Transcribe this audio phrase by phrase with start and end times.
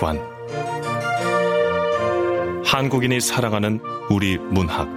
[0.00, 0.18] 문학관.
[2.64, 4.88] 한국인이 사랑하는 우리 문학.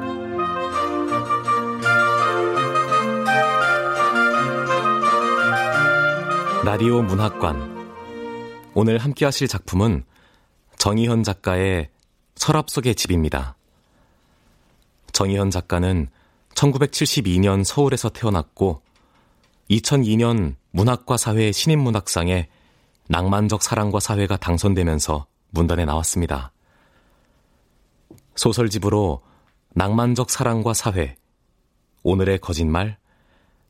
[6.63, 7.73] 라디오 문학관.
[8.73, 10.05] 오늘 함께 하실 작품은
[10.77, 11.89] 정희현 작가의
[12.35, 13.57] 서랍 속의 집입니다.
[15.11, 16.07] 정희현 작가는
[16.55, 18.81] 1972년 서울에서 태어났고
[19.69, 22.47] 2002년 문학과 사회 신인문학상에
[23.07, 26.51] 낭만적 사랑과 사회가 당선되면서 문단에 나왔습니다.
[28.35, 29.21] 소설집으로
[29.75, 31.15] 낭만적 사랑과 사회,
[32.03, 32.97] 오늘의 거짓말,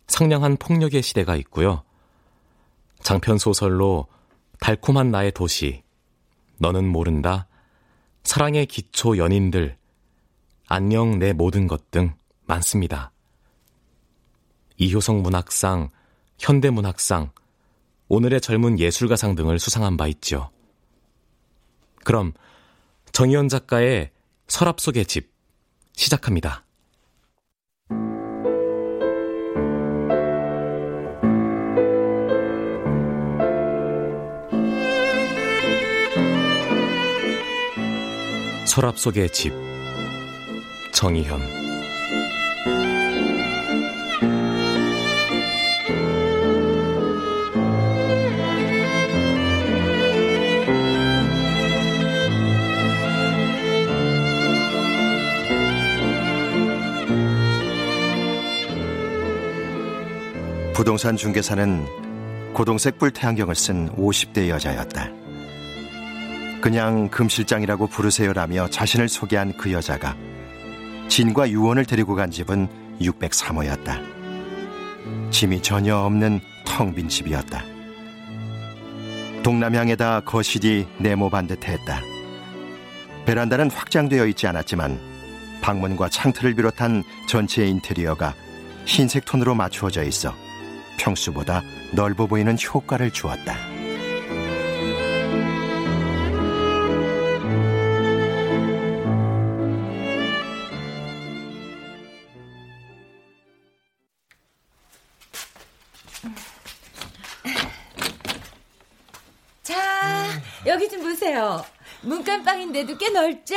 [0.07, 1.83] 상냥한 폭력의 시대가 있고요.
[3.01, 4.07] 장편 소설로
[4.59, 5.83] 달콤한 나의 도시,
[6.57, 7.47] 너는 모른다,
[8.23, 9.77] 사랑의 기초 연인들,
[10.67, 12.15] 안녕 내 모든 것 등
[12.45, 13.11] 많습니다.
[14.77, 15.91] 이효성 문학상,
[16.39, 17.31] 현대문학상,
[18.15, 20.51] 오늘의 젊은 예술가상 등을 수상한 바 있죠.
[22.03, 22.33] 그럼
[23.11, 24.11] 정희연 작가의
[24.47, 25.31] 서랍 속의 집
[25.93, 26.63] 시작합니다.
[38.67, 39.53] 서랍 속의 집
[40.91, 41.62] 정희현
[60.83, 65.11] 부동산 중개사는 고동색 뿔태안경을 쓴 50대 여자였다.
[66.59, 70.13] 그냥 금실장이라고 부르세요라며 자신을 소개한 그 여자가
[71.07, 72.67] 진과 유원을 데리고 간 집은
[72.99, 75.31] 603호였다.
[75.31, 77.63] 짐이 전혀 없는 텅 빈 집이었다.
[79.41, 82.01] 동남향에다 거실이 네모반 듯했다.
[83.25, 84.99] 베란다는 확장되어 있지 않았지만
[85.61, 88.33] 방문과 창틀을 비롯한 전체 인테리어가
[88.83, 90.35] 흰색 톤으로 맞추어져 있어
[90.97, 93.55] 평수보다 넓어 보이는 효과를 주었다.
[109.61, 111.63] 자, 여기 좀 보세요.
[112.01, 113.55] 문간방인데도 꽤 넓죠?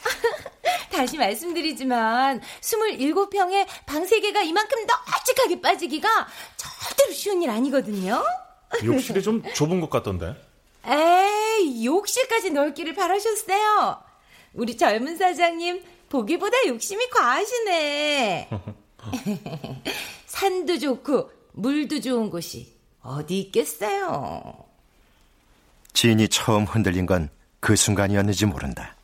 [0.90, 8.22] 다시 말씀드리지만 27평에 방 3개가 이만큼 널찍하게 빠지기가 절대로 쉬운 일 아니거든요.
[8.84, 10.34] 욕실이 좀 좁은 것 같던데.
[10.86, 14.02] 에이, 욕실까지 넓기를 바라셨어요.
[14.54, 18.48] 우리 젊은 사장님 보기보다 욕심이 과하시네.
[20.26, 22.72] 산도 좋고 물도 좋은 곳이
[23.02, 24.64] 어디 있겠어요.
[25.92, 27.28] 지인이 처음 흔들린 건
[27.60, 28.96] 그 순간이었는지 모른다.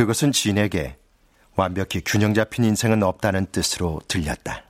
[0.00, 0.96] 그것은 진에게
[1.56, 4.64] 완벽히 균형 잡힌 인생은 없다는 뜻으로 들렸다.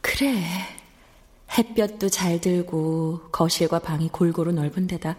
[0.00, 0.42] 그래.
[1.58, 5.16] 햇볕도 잘 들고 거실과 방이 골고루 넓은 데다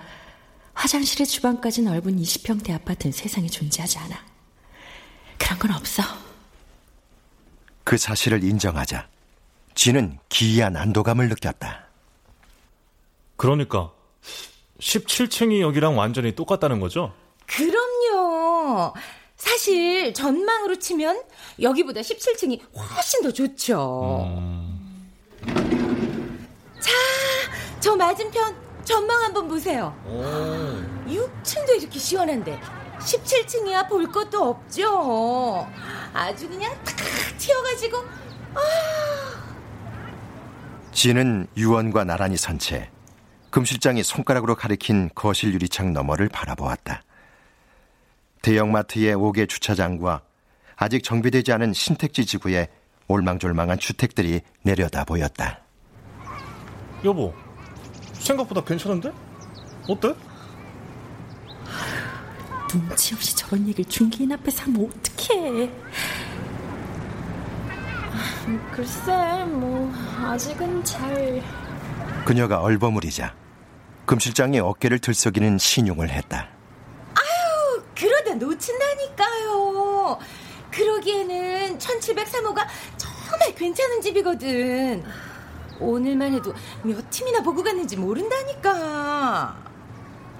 [0.73, 4.15] 화장실에 주방까지 넓은 20평대 아파트는 세상에 존재하지 않아.
[5.37, 6.01] 그런 건 없어.
[7.83, 9.07] 그 사실을 인정하자
[9.75, 11.85] 진은 기이한 안도감을 느꼈다.
[13.35, 13.91] 그러니까
[14.79, 17.13] 17층이 여기랑 완전히 똑같다는 거죠?
[17.55, 18.93] 그럼요.
[19.35, 21.21] 사실 전망으로 치면
[21.61, 24.25] 여기보다 17층이 훨씬 더 좋죠.
[24.37, 25.07] 음...
[26.79, 26.91] 자,
[27.79, 29.95] 저 맞은편 전망 한번 보세요.
[30.05, 31.09] 오.
[31.09, 32.59] 6층도 이렇게 시원한데
[32.99, 35.67] 17층이야 볼 것도 없죠.
[36.13, 36.95] 아주 그냥 탁
[37.37, 37.97] 튀어가지고
[38.53, 38.61] 아.
[40.91, 42.89] 지는 유언과 나란히 선 채
[43.49, 47.03] 금실장이 손가락으로 가리킨 거실 유리창 너머를 바라보았다.
[48.41, 50.21] 대형마트의 5개 주차장과
[50.75, 52.67] 아직 정비되지 않은 신택지 지구에
[53.07, 55.59] 올망졸망한 주택들이 내려다 보였다.
[57.03, 57.33] 여보,
[58.13, 59.11] 생각보다 괜찮은데?
[59.87, 60.15] 어때?
[62.67, 65.69] 눈치 없이 저런 얘기를 중개인 앞에서 하면 어떡해.
[68.71, 71.43] 글쎄, 뭐, 아직은 잘.
[72.25, 73.35] 그녀가 얼버무리자
[74.05, 76.49] 금실장이 어깨를 들썩이는 신용을 했다.
[78.31, 80.17] 그러다 놓친다니까요.
[80.71, 82.65] 그러기에는 1703호가
[82.97, 85.03] 정말 괜찮은 집이거든.
[85.79, 89.57] 오늘만 해도 몇 팀이나 보고 갔는지 모른다니까.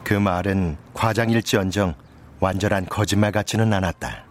[0.04, 1.96] 그 말은 과장일지언정
[2.40, 4.24] 완전한 거짓말 같지는 않았다.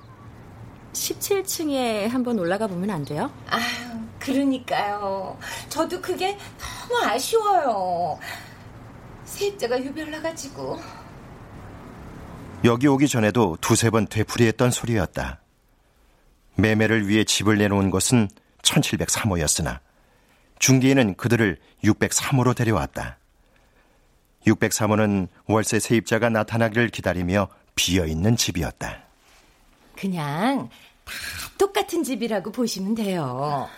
[0.92, 3.30] 17층에 한번 올라가 보면 안 돼요?
[3.48, 3.62] 아유,
[4.18, 5.38] 그러니까요.
[5.68, 8.18] 저도 그게 너무 아쉬워요.
[9.24, 10.99] 세입자가 유별나가지고.
[12.64, 15.40] 여기 오기 전에도 두세 번 되풀이했던 소리였다.
[16.56, 18.28] 매매를 위해 집을 내놓은 것은
[18.62, 19.80] 1703호였으나
[20.58, 23.18] 중개인은 그들을 603호로 데려왔다.
[24.46, 29.04] 603호는 월세 세입자가 나타나기를 기다리며 비어있는 집이었다.
[29.96, 30.68] 그냥
[31.04, 31.12] 다
[31.56, 33.68] 똑같은 집이라고 보시면 돼요.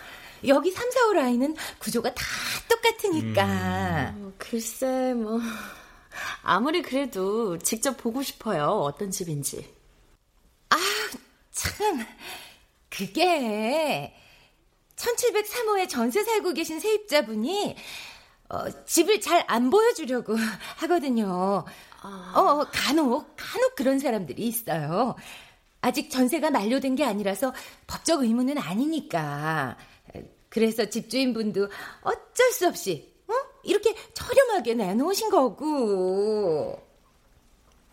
[0.45, 2.23] 여기 3, 4, 5 라인은 구조가 다
[2.67, 4.13] 똑같으니까.
[4.15, 5.39] 음, 글쎄, 뭐.
[6.43, 8.65] 아무리 그래도 직접 보고 싶어요.
[8.67, 9.73] 어떤 집인지.
[10.69, 10.77] 아,
[11.51, 12.05] 참.
[12.89, 14.13] 그게
[14.95, 17.75] 1703호에 전세 살고 계신 세입자분이
[18.49, 20.35] 어, 집을 잘 안 보여주려고
[20.77, 21.65] 하거든요.
[22.01, 22.33] 아...
[22.35, 25.15] 어, 간혹, 간혹 그런 사람들이 있어요.
[25.81, 27.53] 아직 전세가 만료된 게 아니라서
[27.87, 29.77] 법적 의무는 아니니까.
[30.49, 31.67] 그래서 집주인분도
[32.01, 33.12] 어쩔 수 없이 어?
[33.63, 36.81] 이렇게 저렴하게 내놓으신 거고.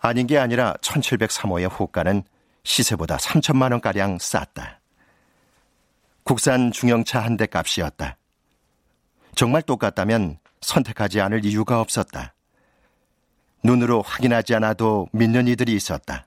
[0.00, 2.22] 아닌 게 아니라 1703호의 호가는
[2.64, 4.80] 시세보다 3천만 원가량 쌌다.
[6.24, 8.16] 국산 중형차 한 대 값이었다.
[9.34, 12.34] 정말 똑같다면 선택하지 않을 이유가 없었다.
[13.62, 16.26] 눈으로 확인하지 않아도 믿는 이들이 있었다.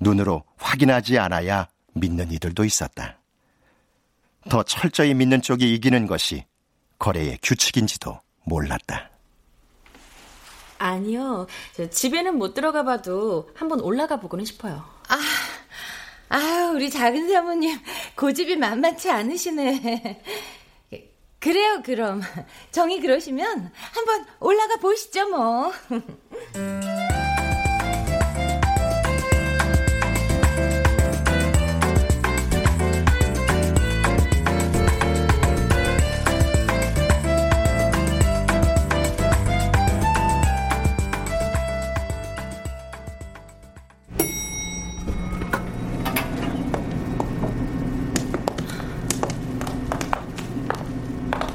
[0.00, 3.18] 눈으로 확인하지 않아야 믿는 이들도 있었다.
[4.48, 6.44] 더 철저히 믿는 쪽이 이기는 것이
[7.02, 9.10] 거래의 규칙인지도 몰랐다.
[10.78, 11.48] 아니요.
[11.90, 14.84] 집에는 못 들어가 봐도 한번 올라가 보고는 싶어요.
[15.08, 15.18] 아,
[16.28, 17.76] 아 우리 작은 사모님
[18.14, 20.22] 고집이 만만치 않으시네.
[21.40, 22.22] 그래요, 그럼.
[22.70, 25.72] 정이 그러시면 한번 올라가 보시죠, 뭐.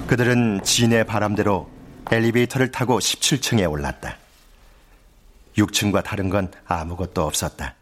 [0.07, 1.69] 그들은 진의 바람대로
[2.09, 4.15] 엘리베이터를 타고 17층에 올랐다.
[5.57, 7.75] 6층과 다른 건 아무것도 없었다.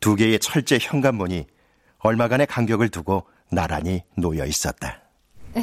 [0.00, 1.46] 두 개의 철제 현관문이
[1.98, 5.02] 얼마간의 간격을 두고 나란히 놓여 있었다.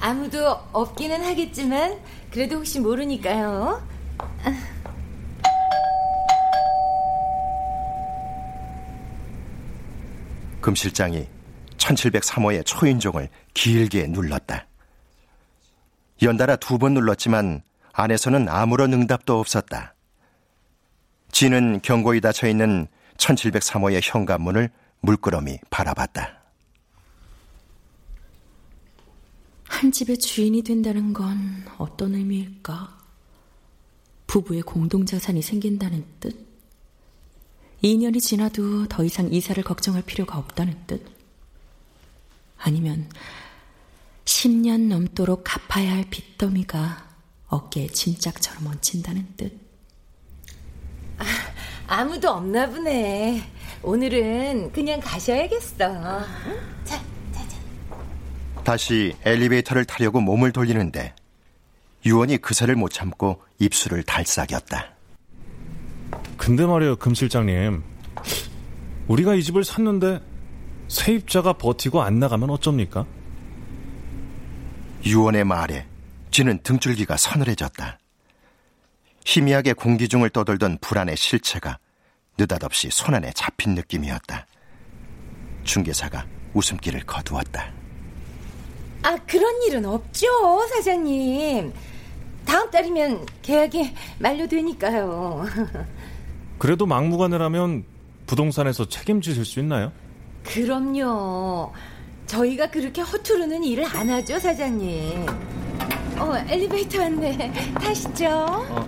[0.00, 1.98] 아무도 없기는 하겠지만
[2.30, 3.82] 그래도 혹시 모르니까요.
[10.60, 11.26] 금 실장이
[11.94, 14.66] 1703호의 초인종을 길게 눌렀다.
[16.22, 17.62] 연달아 두 번 눌렀지만
[17.92, 19.94] 안에서는 아무런 응답도 없었다.
[21.30, 22.86] 진은 경고히 닫혀 있는
[23.16, 26.42] 1703호의 현관문을 물끄러미 바라봤다.
[29.68, 32.98] 한 집의 주인이 된다는 건 어떤 의미일까?
[34.26, 36.46] 부부의 공동 자산이 생긴다는 뜻?
[37.82, 41.04] 2년이 지나도 더 이상 이사를 걱정할 필요가 없다는 뜻?
[42.62, 43.08] 아니면
[44.24, 47.08] 10년 넘도록 갚아야 할 빚더미가
[47.48, 49.52] 어깨에 진짝처럼 얹힌다는 뜻.
[51.86, 53.42] 아, 무도 없나 보네.
[53.82, 55.76] 오늘은 그냥 가셔야겠어.
[55.76, 56.26] 자,
[56.84, 57.02] 자,
[57.32, 58.62] 자.
[58.64, 61.14] 다시 엘리베이터를 타려고 몸을 돌리는데
[62.06, 64.94] 유원이 그새를 못 참고 입술을 달싹였다.
[66.36, 67.82] 근데 말이에요, 금 실장님.
[69.08, 70.20] 우리가 이 집을 샀는데
[70.92, 73.06] 세입자가 버티고 안 나가면 어쩝니까?
[75.06, 75.86] 유언의 말에
[76.30, 77.98] 쥐는 등줄기가 서늘해졌다.
[79.24, 81.78] 희미하게 공기 중을 떠돌던 불안의 실체가
[82.36, 84.46] 느닷없이 손안에 잡힌 느낌이었다.
[85.64, 87.72] 중개사가 웃음기를 거두었다.
[89.02, 90.26] 아, 그런 일은 없죠,
[90.74, 91.72] 사장님.
[92.44, 95.46] 다음 달이면 계약이 만료되니까요.
[96.58, 97.84] 그래도 막무가내라면
[98.26, 99.90] 부동산에서 책임지실 수 있나요?
[100.44, 101.72] 그럼요.
[102.26, 105.26] 저희가 그렇게 허투루는 일을 안 하죠, 사장님.
[106.18, 107.52] 어, 엘리베이터 왔네.
[107.74, 108.26] 타시죠.
[108.28, 108.86] 어.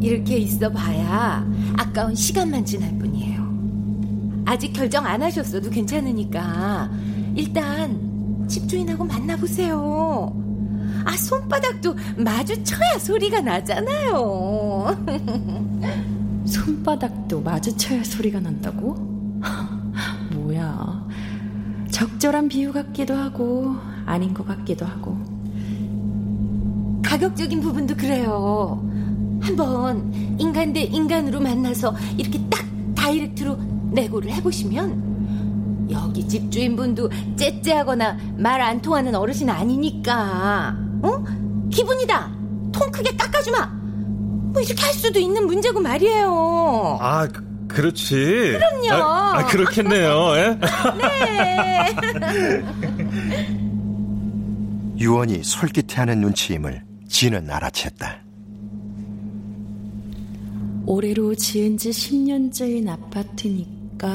[0.00, 1.46] 이렇게 있어 봐야
[1.76, 3.42] 아까운 시간만 지날 뿐이에요.
[4.44, 6.90] 아직 결정 안 하셨어도 괜찮으니까
[7.36, 10.41] 일단 집주인하고 만나보세요.
[11.04, 15.04] 아, 손바닥도 마주쳐야 소리가 나잖아요.
[16.46, 18.94] 손바닥도 마주쳐야 소리가 난다고?
[20.34, 21.06] 뭐야.
[21.90, 25.18] 적절한 비유 같기도 하고, 아닌 것 같기도 하고.
[27.04, 28.82] 가격적인 부분도 그래요.
[29.40, 33.58] 한번 인간 대 인간으로 만나서 이렇게 딱 다이렉트로
[33.90, 35.11] 내고를 해보시면
[35.90, 40.76] 여기 집주인분도 째째하거나 말 안 통하는 어르신 아니니까.
[41.02, 41.24] 어?
[41.70, 42.30] 기분이다.
[42.72, 43.66] 통 크게 깎아주마.
[44.52, 46.98] 뭐 이렇게 할 수도 있는 문제고 말이에요.
[47.00, 48.14] 아, 그, 그렇지.
[48.52, 48.92] 그럼요.
[49.02, 50.32] 아, 아 그렇겠네요.
[50.36, 50.58] 예?
[50.98, 51.96] 네.
[54.98, 58.20] 유언이 솔깃해하는 눈치임을 지는 알아챘다.
[60.86, 64.08] 올해로 지은 지 10년째인 아파트니까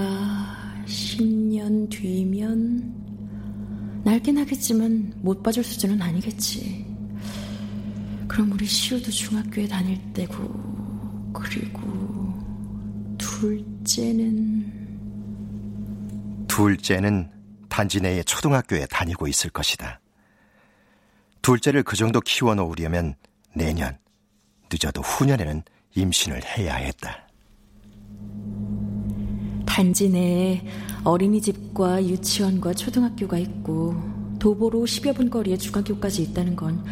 [0.88, 2.96] 10년 뒤면
[4.04, 6.86] 날긴 하겠지만 못 봐줄 수준은 아니겠지.
[8.28, 11.82] 그럼 우리 시우도 중학교에 다닐 때고 그리고
[13.18, 14.78] 둘째는
[16.48, 17.32] 둘째는
[17.70, 20.00] 단지 내에 초등학교에 다니고 있을 것이다.
[21.42, 23.16] 둘째를 그 정도 키워놓으려면
[23.54, 23.98] 내년,
[24.72, 25.64] 늦어도 후년에는
[25.96, 27.27] 임신을 해야 했다.
[29.78, 30.64] 단지 내에
[31.04, 33.96] 어린이집과 유치원과 초등학교가 있고
[34.40, 36.84] 도보로 10여 분 거리에 중학교까지 있다는 건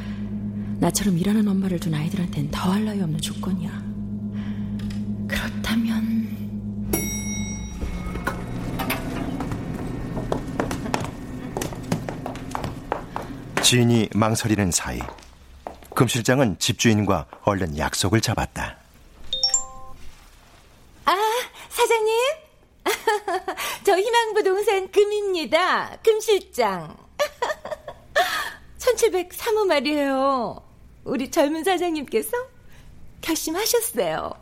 [0.80, 3.72] 나처럼 일하는 엄마를 둔 아이들한텐 더할 나위 없는 조건이야.
[5.28, 6.30] 그렇다면
[13.64, 15.00] 지인이 망설이는 사이
[15.96, 18.78] 금 실장은 집주인과 얼른 약속을 잡았다.
[21.06, 21.16] 아,
[21.70, 22.45] 사장님?
[23.84, 25.98] 저 희망부동산 금입니다.
[26.04, 26.96] 금 실장.
[28.78, 30.62] 1703호 말이에요.
[31.04, 32.32] 우리 젊은 사장님께서
[33.22, 34.34] 결심하셨어요.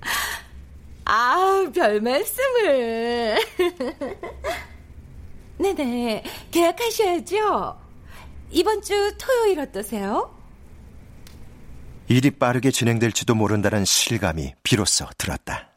[1.04, 3.38] 아, 별 말씀을.
[5.58, 7.78] 네네, 계약하셔야죠.
[8.50, 10.36] 이번 주 토요일 어떠세요?
[12.08, 15.71] 일이 빠르게 진행될지도 모른다는 실감이 비로소 들었다.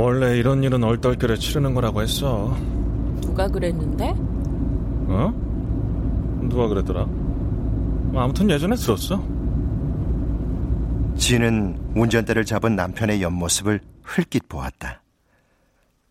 [0.00, 2.56] 원래 이런 일은 얼떨결에 치르는 거라고 했어.
[3.20, 4.14] 누가 그랬는데?
[4.16, 5.30] 어?
[6.48, 7.02] 누가 그랬더라?
[8.14, 9.22] 아무튼 예전에 들었어.
[11.18, 15.02] 지는 운전대를 잡은 남편의 옆모습을 흘낏 보았다.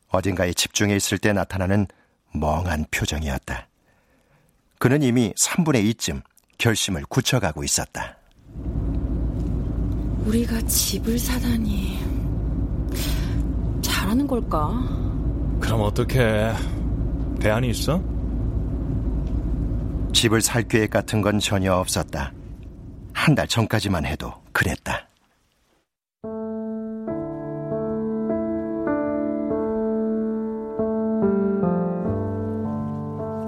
[0.10, 1.88] 어딘가에 집중해 있을 때 나타나는
[2.36, 3.67] 멍한 표정이었다.
[4.77, 6.22] 그는 이미 3분의 2쯤
[6.60, 8.17] 결심을 굳혀가고 있었다.
[10.25, 12.08] 우리가 집을 사다니
[13.99, 14.71] 잘하는 걸까?
[15.59, 16.51] 그럼 어떻게
[17.41, 18.01] 대안이 있어?
[20.13, 22.31] 집을 살 계획 같은 건 전혀 없었다.
[23.13, 25.05] 한 달 전까지만 해도 그랬다.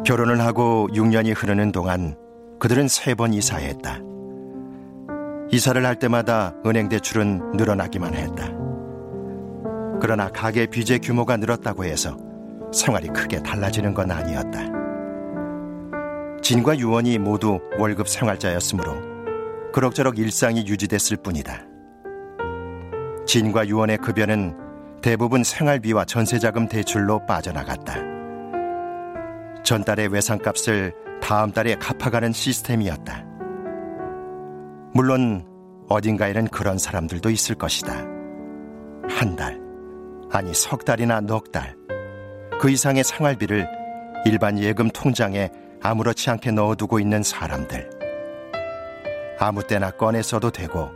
[0.06, 2.16] 결혼을 하고 6년이 흐르는 동안
[2.60, 4.00] 그들은 세 번 이사했다.
[5.52, 8.61] 이사를 할 때마다 은행 대출은 늘어나기만 했다.
[10.02, 12.18] 그러나 가게 빚의 규모가 늘었다고 해서
[12.74, 14.64] 생활이 크게 달라지는 건 아니었다.
[16.42, 21.62] 진과 유원이 모두 월급 생활자였으므로 그럭저럭 일상이 유지됐을 뿐이다.
[23.28, 24.58] 진과 유원의 급여는
[25.04, 27.94] 대부분 생활비와 전세자금 대출로 빠져나갔다.
[29.64, 33.24] 전달의 외상값을 다음 달에 갚아가는 시스템이었다.
[34.96, 35.46] 물론
[35.90, 37.94] 어딘가에는 그런 사람들도 있을 것이다.
[39.08, 39.61] 한 달,
[40.34, 41.76] 아니 석 달이나 넉 달,
[42.62, 43.68] 그 이상의 생활비를
[44.26, 45.50] 일반 예금 통장에
[45.82, 47.90] 아무렇지 않게 넣어두고 있는 사람들.
[49.40, 50.90] 아무 때나 꺼내 써도 되고,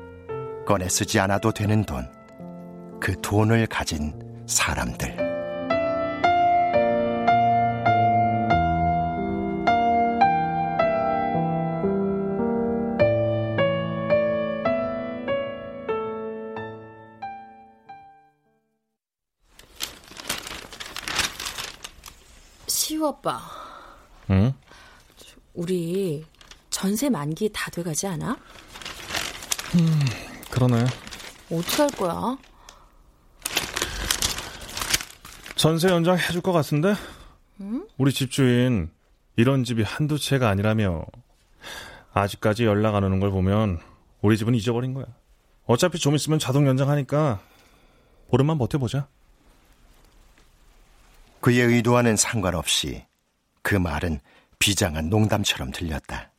[0.65, 2.09] 꺼내 쓰지 않아도 되는 돈.
[3.01, 4.13] 그 돈을 가진
[4.47, 5.24] 사람들.
[23.25, 23.41] 아빠,
[24.29, 24.53] 응?
[25.55, 26.23] 우리
[26.69, 28.37] 전세 만기 다 돼가지 않아?
[30.51, 30.85] 그러네.
[31.51, 32.37] 어떻게 할 거야?
[35.55, 36.93] 전세 연장 해줄 것 같은데?
[37.97, 38.91] 우리 집주인
[39.37, 41.05] 이런 집이 한두 채가 아니라며
[42.13, 43.79] 아직까지 연락 안 오는 걸 보면
[44.21, 45.07] 우리 집은 잊어버린 거야.
[45.65, 47.41] 어차피 좀 있으면 자동 연장하니까
[48.29, 49.07] 보름만 버텨보자.
[51.41, 53.05] 그의 의도와는 상관없이
[53.65, 54.19] 그 말은
[54.59, 56.29] 비장한 농담처럼 들렸다.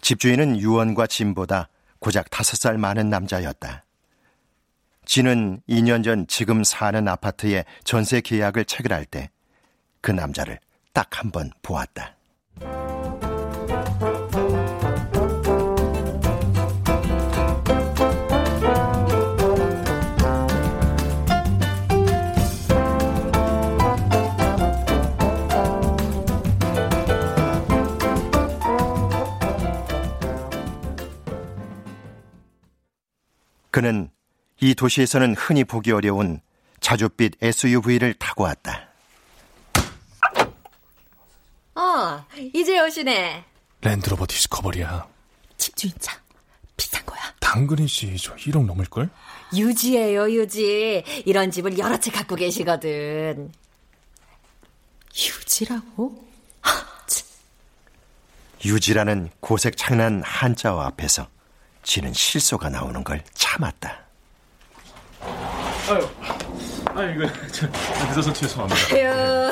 [0.00, 3.84] 집주인은 유언과 진보다 고작 다섯 살 많은 남자였다.
[5.04, 9.28] 진은 2년 전 지금 사는 아파트에 전세 계약을 체결할 때
[10.00, 10.58] 그 남자를
[10.94, 12.14] 딱 한 번 보았다.
[33.74, 34.08] 그는
[34.60, 36.40] 이 도시에서는 흔히 보기 어려운
[36.78, 38.86] 자줏빛 SUV를 타고 왔다.
[41.74, 43.44] 어, 이제 오시네.
[43.80, 45.08] 랜드로버 디스커버리야.
[45.56, 46.16] 집주인차.
[46.76, 47.20] 비싼 거야.
[47.40, 49.10] 당근이지, 저 1억 넘을걸?
[49.56, 51.02] 유지예요, 유지.
[51.26, 53.50] 이런 집을 여러 채 갖고 계시거든.
[55.16, 56.24] 유지라고?
[58.64, 61.26] 유지라는 고색 창난 한자어 앞에서
[61.84, 63.98] 지는 실소가 나오는 걸 참았다.
[65.20, 66.08] 아유,
[66.86, 67.66] 아 이거 저,
[68.08, 68.94] 늦어서 죄송합니다.
[68.94, 69.50] 아유,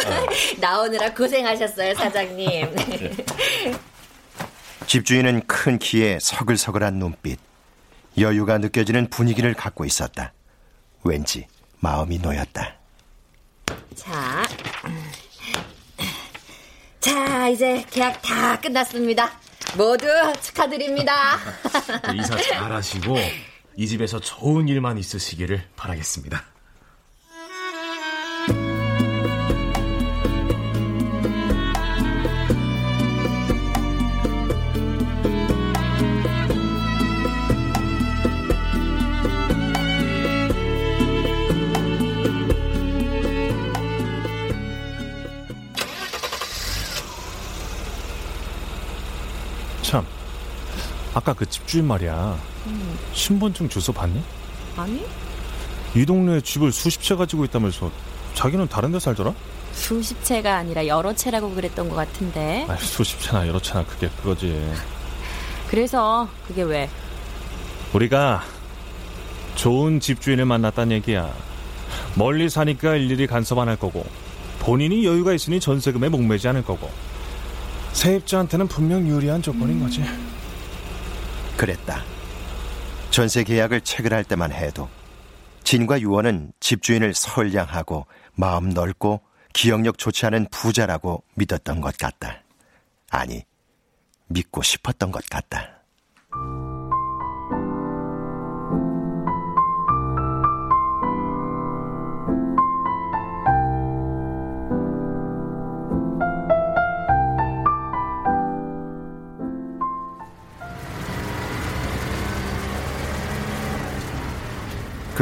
[0.58, 2.74] 나오느라 고생하셨어요, 사장님.
[4.86, 7.38] 집주인은 큰 키에 서글서글한 눈빛,
[8.18, 10.32] 여유가 느껴지는 분위기를 갖고 있었다.
[11.04, 11.46] 왠지
[11.80, 12.74] 마음이 놓였다.
[13.94, 14.46] 자,
[17.00, 19.32] 자, 이제 계약 다 끝났습니다.
[19.76, 20.06] 모두
[20.42, 21.38] 축하드립니다.
[22.14, 23.16] 이사 잘하시고
[23.76, 26.51] 이 집에서 좋은 일만 있으시기를 바라겠습니다.
[49.92, 50.06] 참,
[51.12, 52.38] 아까 그 집주인 말이야.
[53.12, 54.22] 신분증 주소 봤니?
[54.74, 55.04] 아니?
[55.94, 57.90] 이 동네에 집을 수십 채 가지고 있다면서
[58.32, 59.34] 자기는 다른 데 살더라?
[59.74, 62.64] 수십 채가 아니라 여러 채라고 그랬던 것 같은데.
[62.70, 64.66] 아니, 수십 채나 여러 채나 그게 그거지.
[65.68, 66.88] 그래서 그게 왜?
[67.92, 68.44] 우리가
[69.56, 71.30] 좋은 집주인을 만났다는 얘기야.
[72.14, 74.06] 멀리 사니까 일일이 간섭 안 할 거고,
[74.58, 76.90] 본인이 여유가 있으니 전세금에 목매지 않을 거고,
[77.92, 80.02] 세입자한테는 분명 유리한 조건인 거지.
[81.56, 82.02] 그랬다.
[83.10, 84.88] 전세 계약을 체결할 때만 해도
[85.64, 89.20] 진과 유원은 집주인을 선량하고 마음 넓고
[89.52, 92.42] 기억력 좋지 않은 부자라고 믿었던 것 같다.
[93.10, 93.44] 아니,
[94.28, 95.81] 믿고 싶었던 것 같다.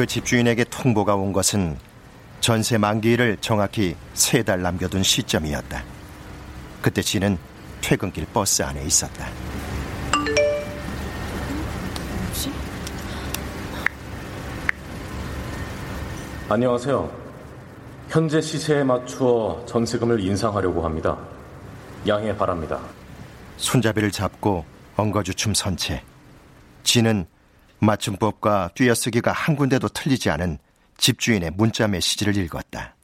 [0.01, 1.77] 그 집주인에게 통보가 온 것은
[2.41, 5.85] 전세 만기일을 정확히 세 달 남겨둔 시점이었다.
[6.81, 7.37] 그때 지는
[7.83, 9.27] 퇴근길 버스 안에 있었다.
[16.49, 17.11] 안녕하세요.
[18.09, 21.19] 현재 시세에 맞추어 전세금을 인상하려고 합니다.
[22.09, 22.81] 양해 바랍니다.
[23.59, 24.65] 손잡이를 잡고
[24.97, 26.03] 엉거주춤 선채
[26.85, 27.27] 지는
[27.81, 30.59] 맞춤법과 띄어쓰기가 한 군데도 틀리지 않은
[30.99, 32.95] 집주인의 문자 메시지를 읽었다.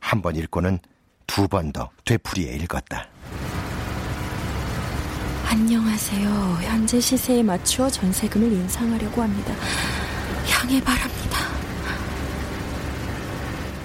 [0.00, 0.78] 한 번 읽고는
[1.26, 3.06] 두 번 더 되풀이해 읽었다.
[5.48, 6.28] 안녕하세요.
[6.62, 9.52] 현재 시세에 맞추어 전세금을 인상하려고 합니다.
[10.50, 11.38] 양해 바랍니다.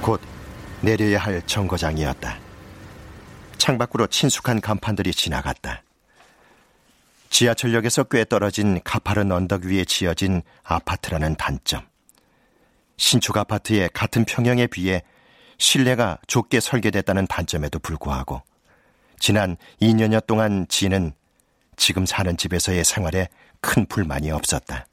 [0.02, 0.22] 곧
[0.82, 2.38] 내려야 할 정거장이었다.
[3.58, 5.82] 창밖으로 친숙한 간판들이 지나갔다.
[7.36, 11.86] 지하철역에서 꽤 떨어진 가파른 언덕 위에 지어진 아파트라는 단점.
[12.96, 15.04] 신축 아파트의 같은 평형에 비해
[15.58, 18.42] 실내가 좁게 설계됐다는 단점에도 불구하고
[19.20, 21.12] 지난 2년여 동안 지는
[21.76, 23.28] 지금 사는 집에서의 생활에
[23.60, 24.86] 큰 불만이 없었다.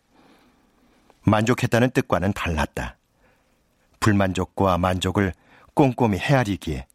[1.21, 2.97] 만족했다는 뜻과는 달랐다.
[4.01, 5.33] 불만족과 만족을
[5.75, 6.87] 꼼꼼히 헤아리기에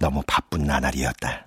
[0.00, 1.45] 너무 바쁜 나날이었다.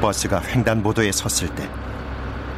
[0.00, 1.68] 버스가 횡단보도에 섰을 때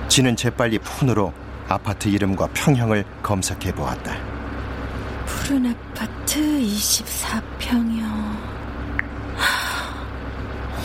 [0.09, 1.33] 지는 재빨리 폰으로
[1.69, 4.17] 아파트 이름과 평형을 검색해 보았다.
[5.25, 8.11] 푸른 아파트 24평형.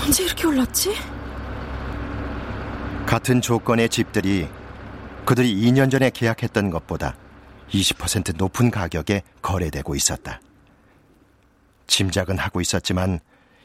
[0.03, 0.93] 언제 이렇게 올랐지?
[3.07, 4.47] 같은 조건의 집들이
[5.25, 7.15] 그들이 2년 전에 계약했던 것보다
[7.69, 10.39] 20% 높은 가격에 거래되고 있었다.
[11.87, 13.19] 짐작은 하고 있었지만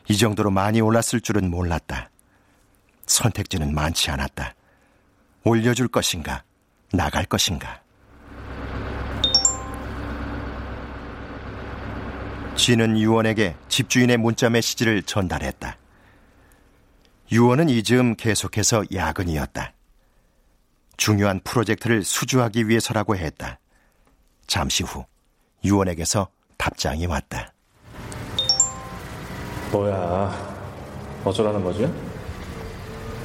[0.08, 2.08] 이 정도로 많이 올랐을 줄은 몰랐다.
[3.10, 4.54] 선택지는 많지 않았다.
[5.44, 6.44] 올려줄 것인가,
[6.92, 7.82] 나갈 것인가.
[12.56, 15.76] 지는 유원에게 집주인의 문자 메시지를 전달했다.
[17.32, 19.72] 유원은 이 즈음 계속해서 야근이었다.
[20.96, 23.58] 중요한 프로젝트를 수주하기 위해서라고 했다.
[24.46, 25.04] 잠시 후
[25.64, 27.52] 유원에게서 답장이 왔다.
[29.72, 32.09] 뭐야, 어쩌라는 거지?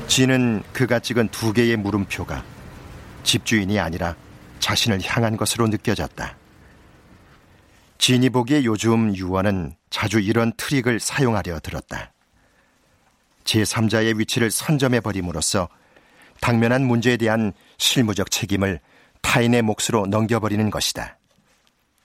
[0.07, 2.43] 지는 그가 찍은 두 개의 물음표가
[3.23, 4.15] 집주인이 아니라
[4.59, 6.37] 자신을 향한 것으로 느껴졌다.
[7.97, 12.13] 진이 보기에 요즘 유원은 자주 이런 트릭을 사용하려 들었다.
[13.45, 15.69] 제3자의 위치를 선점해 버림으로써
[16.41, 18.79] 당면한 문제에 대한 실무적 책임을
[19.21, 21.17] 타인의 몫으로 넘겨버리는 것이다.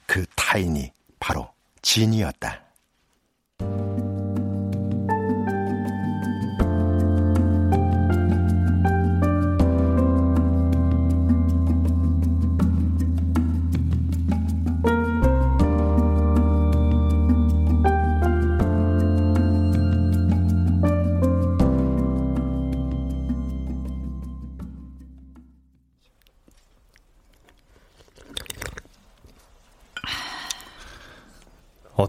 [0.05, 1.49] 그 타인이 바로
[1.81, 2.63] 진이었다.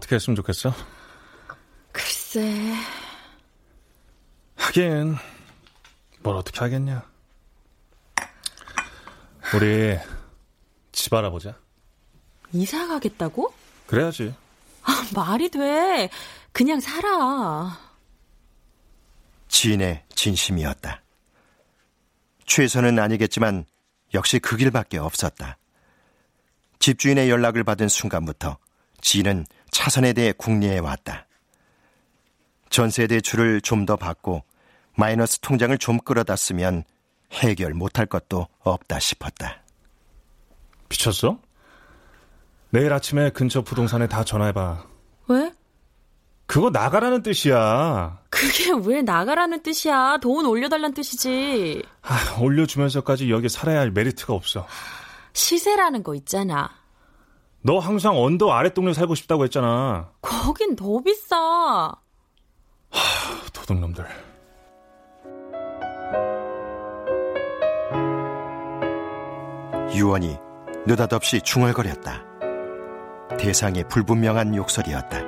[0.03, 0.73] 어떻게 했으면 좋겠어?
[1.93, 2.73] 글쎄.
[4.57, 5.15] 하긴,
[6.21, 7.09] 뭘 어떻게 하겠냐.
[9.55, 9.97] 우리
[10.91, 11.57] 집 알아보자.
[12.51, 13.53] 이사 가겠다고?
[13.87, 14.35] 그래야지.
[14.83, 16.09] 아, 말이 돼.
[16.51, 17.79] 그냥 살아.
[19.47, 21.01] 지인의 진심이었다.
[22.45, 23.65] 최선은 아니겠지만
[24.13, 25.57] 역시 그 길밖에 없었다.
[26.79, 28.57] 집주인의 연락을 받은 순간부터
[28.99, 29.45] 지인은
[29.77, 31.27] 차선에 대해 궁리해 왔다.
[32.69, 34.43] 전세 대출을 좀 더 받고
[34.95, 36.83] 마이너스 통장을 좀 끌어다 쓰면
[37.33, 39.63] 해결 못할 것도 없다 싶었다.
[40.89, 41.39] 미쳤어?
[42.69, 44.85] 내일 아침에 근처 부동산에 다 전화해봐.
[45.27, 45.51] 왜?
[46.45, 48.19] 그거 나가라는 뜻이야.
[48.29, 50.17] 그게 왜 나가라는 뜻이야.
[50.21, 51.83] 돈 올려달란 뜻이지.
[52.03, 54.67] 아, 올려주면서까지 여기 살아야 할 메리트가 없어.
[55.33, 56.69] 시세라는 거 있잖아.
[57.65, 60.11] 너 항상 언더 아랫동네 살고 싶다고 했잖아.
[60.21, 61.93] 거긴 더 비싸.
[63.53, 64.05] 도둑놈들.
[69.95, 70.37] 유언이
[70.85, 72.21] 느닷없이 중얼거렸다.
[73.39, 75.21] 대상이 불분명한 욕설이었다.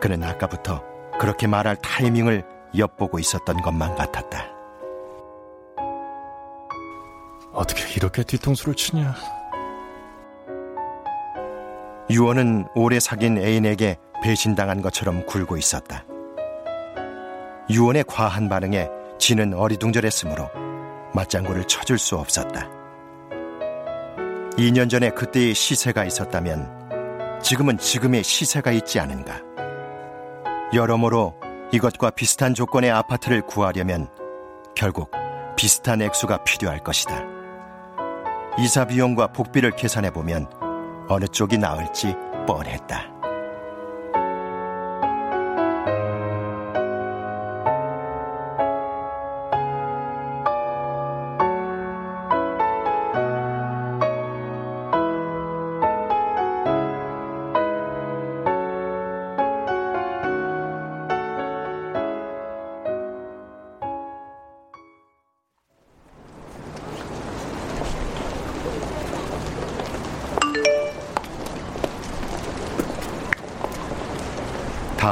[0.00, 0.82] 그는 아까부터
[1.20, 2.42] 그렇게 말할 타이밍을
[2.76, 4.46] 엿보고 있었던 것만 같았다.
[7.52, 9.35] 어떻게 이렇게 뒤통수를 치냐.
[12.08, 16.04] 유언은 오래 사귄 애인에게 배신당한 것처럼 굴고 있었다.
[17.68, 18.88] 유언의 과한 반응에
[19.18, 20.48] 지는 어리둥절했으므로
[21.14, 22.68] 맞장구를 쳐줄 수 없었다.
[24.56, 29.40] 2년 전에 그때의 시세가 있었다면 지금은 지금의 시세가 있지 않은가.
[30.72, 31.34] 여러모로
[31.72, 34.08] 이것과 비슷한 조건의 아파트를 구하려면
[34.76, 35.10] 결국
[35.56, 37.24] 비슷한 액수가 필요할 것이다.
[38.58, 40.48] 이사 비용과 복비를 계산해 보면
[41.08, 42.14] 어느 쪽이 나을지
[42.46, 43.15] 뻔했다.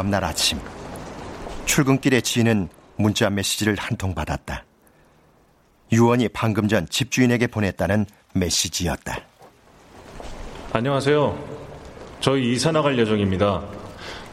[0.04, 0.58] 다음 날 아침
[1.64, 4.62] 출근길에 지인은 문자 메시지를 한 통 받았다.
[5.92, 9.16] 유언이 방금 전 집주인에게 보냈다는 메시지였다.
[10.74, 11.38] 안녕하세요.
[12.20, 13.62] 저희 이사 나갈 예정입니다.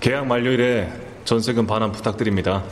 [0.01, 0.91] 계약 만료일에
[1.23, 2.63] 전세금 반환 부탁드립니다.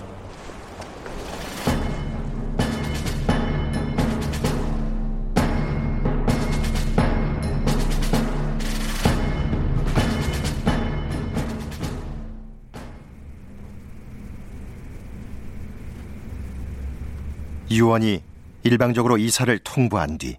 [17.90, 18.22] 유언이
[18.62, 20.38] 일방적으로 이사를 통보한 뒤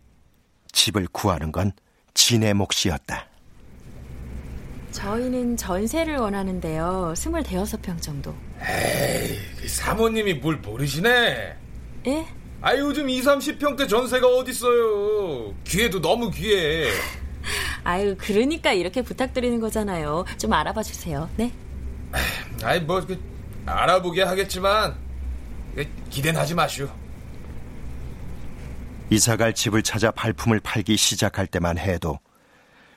[0.70, 1.72] 집을 구하는 건
[2.14, 3.26] 진의 몫이었다.
[4.92, 7.12] 저희는 전세를 원하는데요.
[7.16, 8.34] 26평 정도.
[8.60, 11.56] 에이, 그 사모님이 뭘 모르시네.
[12.06, 12.26] 예?
[12.60, 15.52] 아 요즘 2, 30평대 전세가 어딨어요.
[15.64, 16.88] 귀해도 너무 귀해.
[17.82, 20.24] 아유, 그러니까 이렇게 부탁드리는 거잖아요.
[20.38, 21.28] 좀 알아봐 주세요.
[21.36, 21.52] 네?
[22.62, 23.18] 아이 뭐 그,
[23.66, 24.94] 알아보게 하겠지만
[26.10, 26.88] 기대는 하지 마시오.
[29.10, 32.18] 이사갈 집을 찾아 발품을 팔기 시작할 때만 해도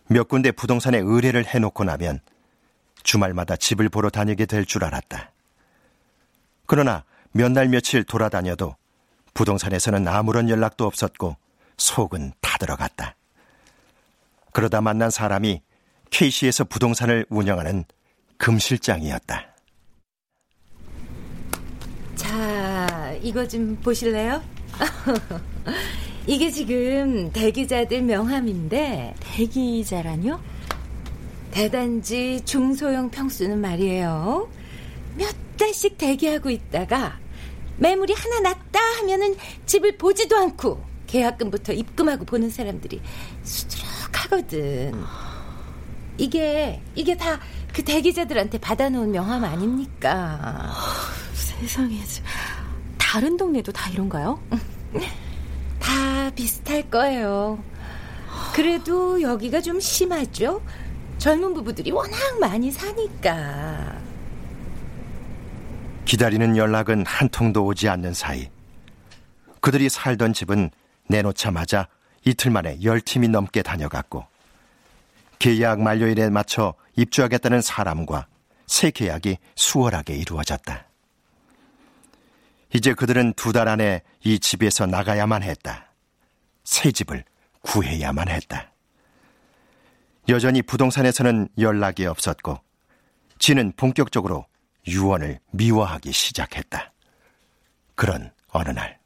[0.08, 2.20] 몇 군데 부동산에 의뢰를 해놓고 나면
[3.04, 5.32] 주말마다 집을 보러 다니게 될 줄 알았다.
[6.68, 8.76] 그러나 몇 날 며칠 돌아다녀도
[9.34, 11.36] 부동산에서는 아무런 연락도 없었고
[11.78, 13.16] 속은 타들어갔다.
[14.52, 15.62] 그러다 만난 사람이
[16.12, 17.86] KC에서 부동산을 운영하는
[18.38, 19.48] 금 실장이었다.
[22.16, 24.44] 자, 이거 좀 보실래요?
[26.28, 30.40] 이게 지금 대기자들 명함인데 대기자라뇨?
[31.52, 34.50] 대단지 중소형 평수는 말이에요.
[35.18, 37.20] 몇 달씩 대기하고 있다가
[37.78, 43.02] 매물이 하나 났다 하면은 집을 보지도 않고 계약금부터 입금하고 보는 사람들이
[43.44, 44.94] 수두룩하거든.
[46.18, 47.40] 이게 이게 다
[47.74, 50.72] 그 대기자들한테 받아놓은 명함 아닙니까?
[51.34, 52.00] 세상에
[53.14, 54.42] 다른 동네도 다 이런가요?
[55.80, 57.64] 다 비슷할 거예요.
[58.56, 60.64] 그래도 여기가 좀 심하죠?
[61.20, 64.02] 젊은 부부들이 워낙 많이 사니까.
[66.06, 68.50] 기다리는 연락은 한 통도 오지 않는 사이
[69.62, 70.72] 그들이 살던 집은
[71.06, 71.90] 내놓자마자
[72.26, 74.26] 이틀 만에 열 팀이 넘게 다녀갔고
[75.38, 78.26] 계약 만료일에 맞춰 입주하겠다는 사람과
[78.66, 80.88] 새 계약이 수월하게 이루어졌다.
[82.74, 85.92] 이제 그들은 두 달 안에 이 집에서 나가야만 했다.
[86.64, 87.24] 새 집을
[87.62, 88.72] 구해야만 했다.
[90.30, 92.60] 여전히 부동산에서는 연락이 없었고,
[93.38, 94.46] 지는 본격적으로
[94.88, 96.92] 유언을 미워하기 시작했다.
[97.96, 99.00] 그런 어느 날.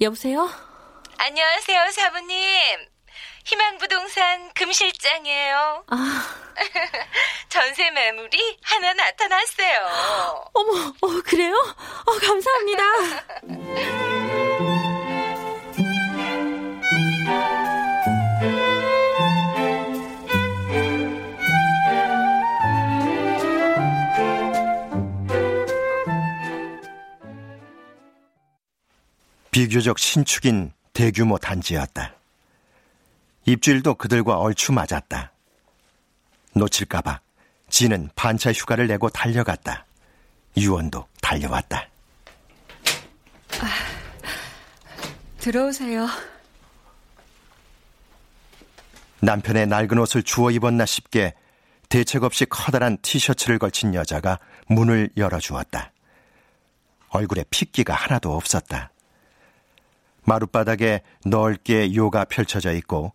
[0.00, 0.48] 여보세요?
[1.18, 2.38] 안녕하세요, 사부님.
[3.48, 5.84] 희망부동산 금실장이에요.
[5.86, 6.34] 아.
[7.48, 10.50] 전세 매물이 하나 나타났어요.
[10.52, 11.54] 어머, 어, 그래요?
[11.54, 12.82] 어, 감사합니다.
[29.50, 32.17] 비교적 신축인 대규모 단지였다.
[33.48, 35.32] 입주일도 그들과 얼추 맞았다.
[36.54, 37.20] 놓칠까봐
[37.70, 39.86] 지는 반차 휴가를 내고 달려갔다.
[40.56, 41.88] 유언도 달려왔다.
[43.60, 43.68] 아,
[45.38, 46.06] 들어오세요.
[49.20, 51.34] 남편의 낡은 옷을 주워 입었나 싶게
[51.88, 55.92] 대책 없이 커다란 티셔츠를 걸친 여자가 문을 열어주었다.
[57.08, 58.90] 얼굴에 핏기가 하나도 없었다.
[60.24, 63.14] 마룻바닥에 넓게 요가 펼쳐져 있고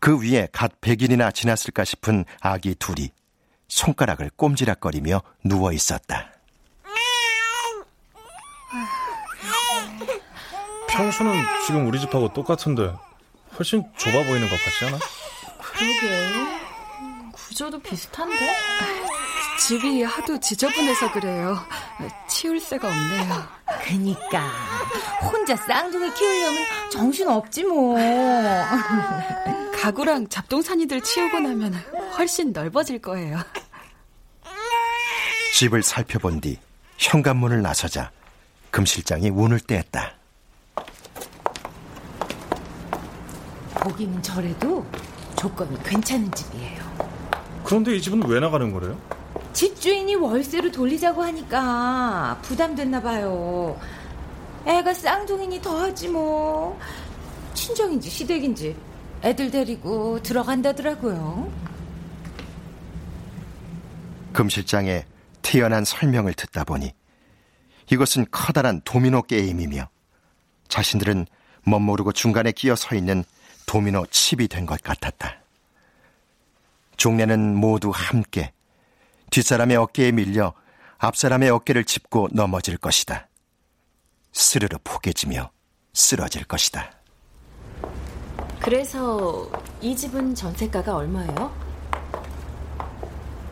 [0.00, 3.10] 그 위에 갓 100일이나 지났을까 싶은 아기 둘이
[3.68, 6.32] 손가락을 꼼지락거리며 누워 있었다.
[10.88, 12.92] 평수는 지금 우리 집하고 똑같은데
[13.58, 14.98] 훨씬 좁아 보이는 것 같지 않아?
[15.58, 16.56] 그러게.
[17.32, 18.36] 구조도 비슷한데?
[19.58, 21.58] 집이 하도 지저분해서 그래요.
[22.28, 23.48] 치울 새가 없네요.
[23.84, 24.46] 그니까
[25.22, 27.96] 혼자 쌍둥이 키우려면 정신 없지 뭐.
[29.74, 31.74] 가구랑 잡동사니들 치우고 나면
[32.18, 33.38] 훨씬 넓어질 거예요.
[35.54, 36.58] 집을 살펴본 뒤
[36.98, 38.10] 현관문을 나서자
[38.70, 40.14] 금 실장이 운을 떼었다.
[43.80, 44.84] 보기는 저래도
[45.38, 46.84] 조건이 괜찮은 집이에요.
[47.64, 48.98] 그런데 이 집은 왜 나가는 거래요?
[49.52, 53.78] 집주인이 월세로 돌리자고 하니까 부담됐나 봐요.
[54.66, 56.78] 애가 쌍둥이니 더하지 뭐.
[57.54, 58.76] 친정인지 시댁인지
[59.22, 61.50] 애들 데리고 들어간다더라고요.
[64.32, 65.06] 금 실장의
[65.40, 66.92] 태연한 설명을 듣다 보니
[67.90, 69.88] 이것은 커다란 도미노 게임이며
[70.68, 71.26] 자신들은
[71.64, 73.24] 멋모르고 중간에 끼어 서 있는
[73.66, 75.36] 도미노 칩이 된 것 같았다.
[76.96, 78.52] 종래는 모두 함께
[79.30, 80.52] 뒷사람의 어깨에 밀려
[80.98, 83.28] 앞사람의 어깨를 짚고 넘어질 것이다.
[84.40, 85.50] 스르르 포개지며
[85.94, 86.92] 쓰러질 것이다.
[88.60, 91.54] 그래서 이 집은 전세가가 얼마예요?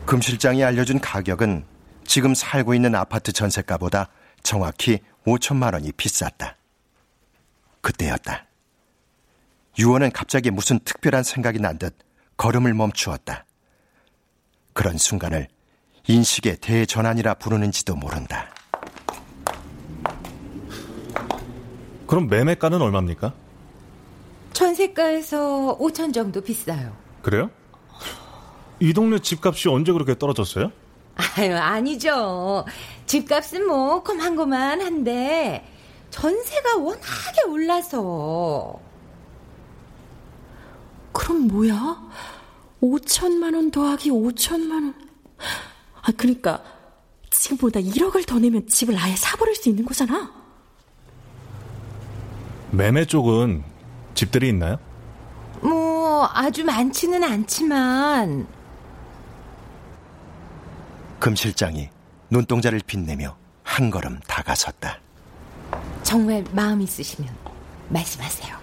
[0.05, 1.65] 금 실장이 알려준 가격은
[2.05, 4.09] 지금 살고 있는 아파트 전세가보다
[4.43, 6.55] 정확히 5천만 원이 비쌌다.
[7.81, 8.45] 그때였다.
[9.79, 11.97] 유원은 갑자기 무슨 특별한 생각이 난 듯
[12.37, 13.45] 걸음을 멈추었다.
[14.73, 15.47] 그런 순간을
[16.07, 18.53] 인식의 대전환이라 부르는지도 모른다.
[22.07, 23.33] 그럼 매매가는 얼마입니까?
[24.53, 26.95] 전세가에서 5천 정도 비싸요.
[27.21, 27.49] 그래요?
[28.79, 30.71] 이 동네 집값이 언제 그렇게 떨어졌어요?
[31.15, 32.65] 아유, 아니죠.
[33.05, 35.65] 집값은 뭐, 컴한고만 한데,
[36.09, 38.79] 전세가 워낙에 올라서.
[41.13, 42.03] 그럼 뭐야?
[42.81, 44.93] 5천만 원 더하기 5천만 원.
[46.01, 46.61] 아, 그러니까
[47.29, 50.44] 지금보다 1억을 더 내면 집을 아예 사버릴 수 있는 거잖아.
[52.71, 53.63] 매매 쪽은
[54.13, 54.77] 집들이 있나요?
[55.61, 58.47] 뭐 아주 많지는 않지만
[61.19, 61.89] 금 실장이
[62.29, 64.99] 눈동자를 빛내며 한 걸음 다가섰다.
[66.03, 67.33] 정말 마음 있으시면
[67.89, 68.55] 말씀하세요.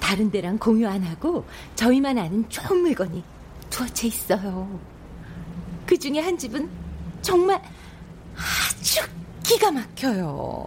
[0.00, 3.22] 다른 데랑 공유 안 하고 저희만 아는 좋은 물건이
[3.70, 4.80] 두어져 있어요.
[5.84, 6.68] 그 중에 한 집은
[7.22, 7.60] 정말
[8.36, 9.00] 아주
[9.42, 10.66] 기가 막혀요.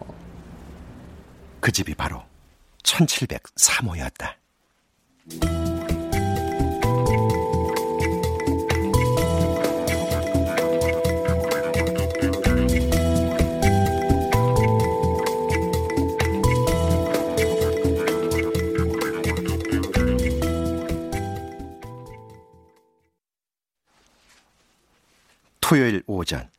[1.60, 2.22] 그 집이 바로
[2.90, 4.34] 1703호였다.
[25.62, 26.50] 토요일 오전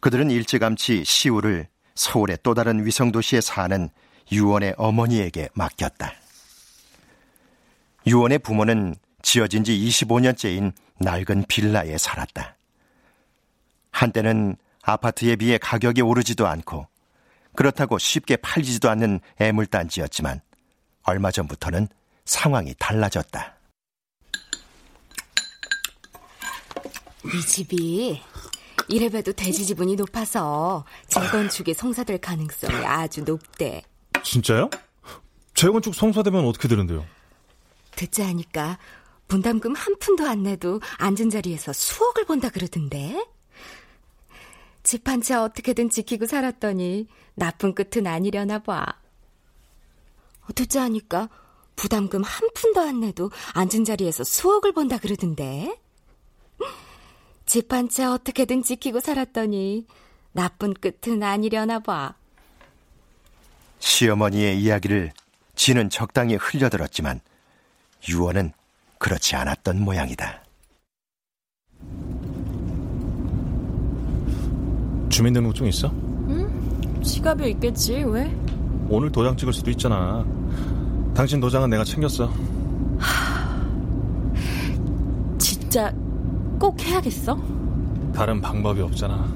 [0.00, 3.90] 그들은 일찌감치 시우를 서울의 또 다른 위성도시에 사는
[4.30, 6.12] 유원의 어머니에게 맡겼다.
[8.06, 12.56] 유원의 부모는 지어진 지 25년째인 낡은 빌라에 살았다.
[13.90, 16.86] 한때는 아파트에 비해 가격이 오르지도 않고
[17.54, 20.40] 그렇다고 쉽게 팔리지도 않는 애물단지였지만
[21.02, 21.88] 얼마 전부터는
[22.24, 23.56] 상황이 달라졌다.
[27.24, 28.22] 이 집이
[28.88, 33.82] 이래봬도 대지 지분이 높아서 재건축에 성사될 가능성이 아주 높대.
[34.32, 34.68] 진짜요?
[35.54, 37.04] 재건축 성사되면 어떻게 되는데요?
[37.96, 38.78] 듣자 하니까
[39.26, 43.26] 분담금 한 푼도 안 내도 앉은 자리에서 수억을 번다 그러던데.
[44.82, 48.84] 집 한 채 어떻게든 지키고 살았더니 나쁜 끝은 아니려나 봐.
[50.54, 51.28] 듣자 하니까
[51.76, 55.78] 부담금 한 푼도 안 내도 앉은 자리에서 수억을 번다 그러던데.
[57.46, 59.86] 집 한 채 어떻게든 지키고 살았더니
[60.32, 62.14] 나쁜 끝은 아니려나 봐.
[63.98, 65.10] 시어머니의 이야기를
[65.56, 67.20] 지는 적당히 흘려들었지만
[68.08, 68.52] 유언은
[68.98, 70.44] 그렇지 않았던 모양이다.
[75.08, 75.90] 주민등록증 있어?
[76.28, 77.02] 응?
[77.02, 78.04] 지갑에 있겠지.
[78.04, 78.32] 왜?
[78.88, 80.24] 오늘 도장 찍을 수도 있잖아.
[81.12, 82.32] 당신 도장은 내가 챙겼어.
[82.98, 83.58] 하...
[85.38, 85.92] 진짜
[86.60, 87.36] 꼭 해야겠어?
[88.14, 89.28] 다른 방법이 없잖아.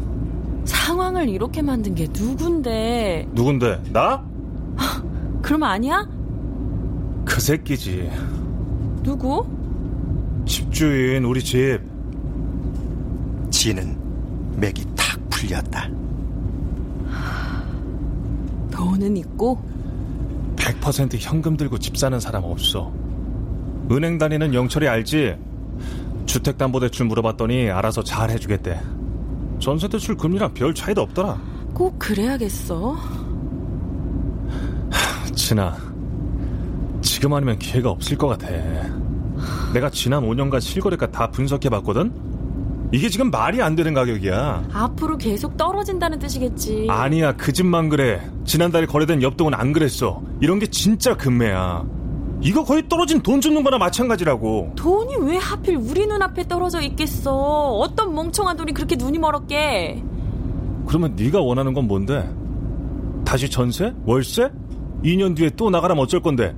[0.65, 3.27] 상황을 이렇게 만든 게 누군데?
[3.33, 3.83] 누군데?
[3.93, 4.32] 나?
[5.43, 6.09] 그럼 아니야?
[7.25, 8.11] 그 새끼지.
[9.03, 9.45] 누구?
[10.47, 11.81] 집주인, 우리 집.
[13.51, 13.97] 지는
[14.57, 15.89] 맥이 탁 풀렸다.
[18.71, 19.61] 돈은 있고?
[20.57, 22.93] 100% 현금 들고 집 사는 사람 없어.
[23.91, 25.37] 은행 다니는 영철이 알지?
[26.27, 28.81] 주택담보대출 물어봤더니 알아서 잘 해주겠대.
[29.59, 31.41] 전세대출 금리랑 별 차이도 없더라.
[31.75, 32.97] 꼭 그래야겠어.
[35.35, 35.77] 진아,
[37.01, 38.49] 지금 아니면 기회가 없을 것 같아.
[39.73, 42.33] 내가 지난 5년간 실거래가 다 분석해봤거든?
[42.93, 44.69] 이게 지금 말이 안 되는 가격이야.
[44.73, 46.87] 앞으로 계속 떨어진다는 뜻이겠지.
[46.91, 48.21] 아니야, 그 집만 그래.
[48.45, 50.23] 지난달에 거래된 옆동은 안 그랬어.
[50.41, 51.85] 이런 게 진짜 금매야.
[52.43, 54.73] 이거 거의 떨어진 돈 줍는 거나 마찬가지라고.
[54.77, 57.33] 돈이 왜 하필 우리 눈앞에 떨어져 있겠어?
[57.79, 60.03] 어떤 멍청한 돈이 그렇게 눈이 멀었게?
[60.87, 62.29] 그러면 네가 원하는 건 뭔데?
[63.25, 63.95] 다시 전세?
[64.05, 64.51] 월세?
[65.05, 66.55] 2년 뒤에 또 나가라면 어쩔 건데?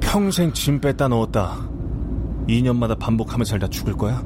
[0.00, 1.68] 평생 짐 뺐다 넣었다.
[2.48, 4.22] 2년마다 반복하며 살다 죽을 거야?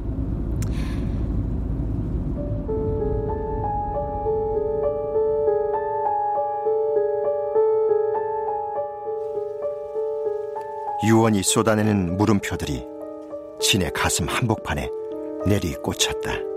[11.05, 12.85] 유언이 쏟아내는 물음표들이
[13.61, 14.89] 신의 가슴 한복판에
[15.45, 16.56] 내리 꽂혔다.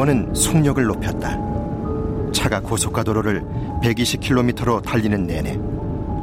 [0.00, 1.38] 유언은 속력을 높였다.
[2.32, 3.42] 차가 고속가도로를
[3.82, 5.58] 120km로 달리는 내내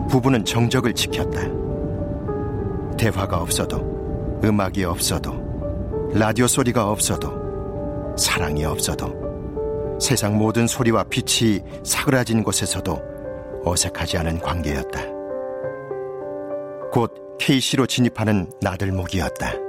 [0.10, 1.42] 부부는 정적을 지켰다.
[2.98, 9.14] 대화가 없어도, 음악이 없어도, 라디오 소리가 없어도, 사랑이 없어도,
[10.02, 13.00] 세상 모든 소리와 빛이 사그라진 곳에서도
[13.64, 15.02] 어색하지 않은 관계였다.
[16.92, 19.67] 곧 K시로 진입하는 나들목이었다.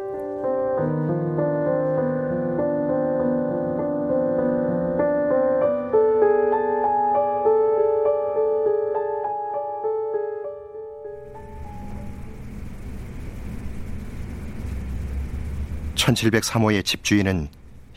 [16.14, 17.48] 1703호의 집주인은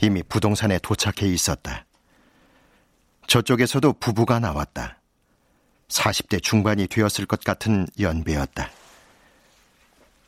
[0.01, 1.85] 이미 부동산에 도착해 있었다.
[3.27, 4.97] 저쪽에서도 부부가 나왔다.
[5.89, 8.69] 40대 중반이 되었을 것 같은 연배였다.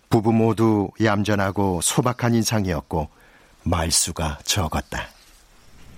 [0.10, 3.10] 부부 모두 얌전하고 소박한 인상이었고
[3.64, 5.08] 말수가 적었다.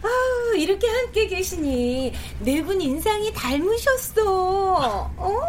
[0.03, 4.23] 아우, 이렇게 함께 계시니 네 분 인상이 닮으셨어.
[5.17, 5.41] 어?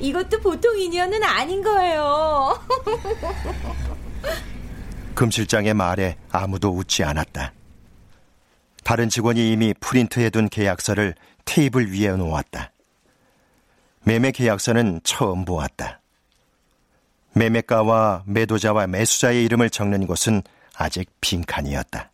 [0.00, 2.58] 이것도 보통 인연은 아닌 거예요.
[5.14, 7.52] 금 실장의 말에 아무도 웃지 않았다.
[8.82, 12.72] 다른 직원이 이미 프린트해둔 계약서를 테이블 위에 놓았다.
[14.02, 16.00] 매매 계약서는 처음 보았다.
[17.34, 20.42] 매매가와 매도자와 매수자의 이름을 적는 곳은
[20.76, 22.10] 아직 빈칸이었다.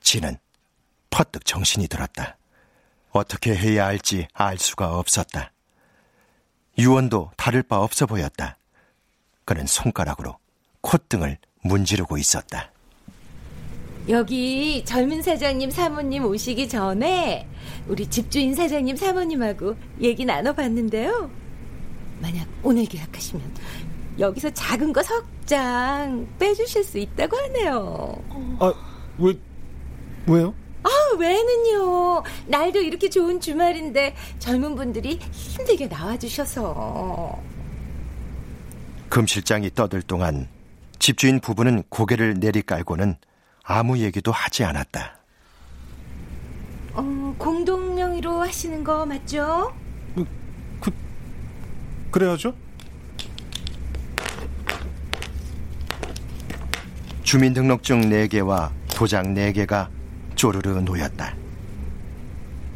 [0.00, 0.36] 지는
[1.10, 2.36] 퍼뜩 정신이 들었다.
[3.10, 5.52] 어떻게 해야 할지 알 수가 없었다.
[6.76, 8.56] 유언도 다를 바 없어 보였다.
[9.44, 10.38] 그는 손가락으로
[10.80, 12.70] 콧등을 문지르고 있었다.
[14.08, 17.46] 여기 젊은 사장님 사모님 오시기 전에
[17.86, 21.30] 우리 집주인 사장님 사모님하고 얘기 나눠봤는데요.
[22.20, 23.54] 만약 오늘 계약하시면
[24.18, 28.22] 여기서 작은 거 석장 빼주실 수 있다고 하네요.
[28.60, 28.72] 아,
[29.18, 29.34] 왜,
[30.26, 30.54] 왜요?
[30.82, 30.88] 아,
[31.18, 32.22] 왜는요.
[32.46, 37.38] 날도 이렇게 좋은 주말인데 젊은 분들이 힘들게 나와주셔서.
[39.08, 40.48] 금 실장이 떠들 동안
[40.98, 43.16] 집주인 부부는 고개를 내리깔고는
[43.62, 45.18] 아무 얘기도 하지 않았다.
[46.94, 49.74] 어, 공동 명의로 하시는 거 맞죠?
[50.80, 50.90] 그,
[52.10, 52.54] 그래야죠.
[57.22, 59.88] 주민등록증 4개와 도장 4개가
[60.34, 61.36] 쪼르르 놓였다.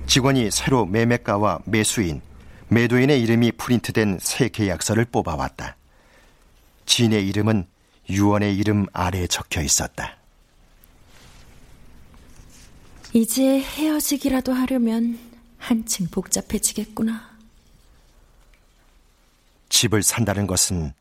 [0.06, 2.20] 직원이 새로 매매가와 매수인,
[2.68, 5.76] 매도인의 이름이 프린트된 새 계약서를 뽑아왔다.
[6.84, 7.66] 진의 이름은
[8.08, 10.16] 유언의 이름 아래에 적혀 있었다.
[13.14, 15.18] 이제 헤어지기라도 하려면
[15.58, 17.30] 한층 복잡해지겠구나.
[19.68, 20.92] 집을 산다는 것은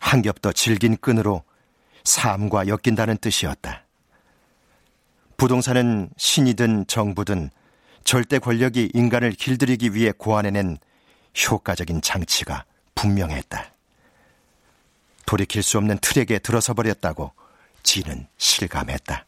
[0.00, 1.42] 한 겹 더 질긴 끈으로
[2.04, 3.82] 삶과 엮인다는 뜻이었다.
[5.36, 7.50] 부동산은 신이든 정부든
[8.04, 10.78] 절대 권력이 인간을 길들이기 위해 고안해낸
[11.50, 13.72] 효과적인 장치가 분명했다.
[15.26, 17.32] 돌이킬 수 없는 틀에게 들어서 버렸다고
[17.82, 19.26] 지는 실감했다.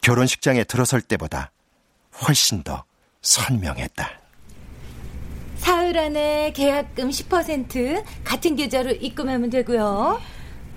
[0.00, 1.50] 결혼식장에 들어설 때보다
[2.22, 2.84] 훨씬 더
[3.22, 4.08] 선명했다.
[5.56, 10.20] 사흘 안에 계약금 10% 같은 계좌로 입금하면 되고요.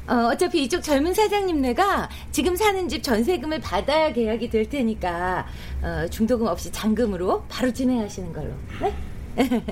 [0.07, 5.45] 어, 어차피 이쪽 젊은 사장님네가 지금 사는 집 전세금을 받아야 계약이 될 테니까
[5.84, 8.51] 어, 중도금 없이 잔금으로 바로 진행하시는 걸로.
[8.82, 8.95] 네?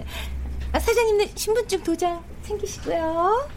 [0.71, 3.56] 아, 사장님네 신분증 도장 챙기시고요.